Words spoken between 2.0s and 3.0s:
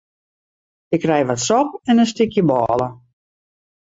in stikje bôle.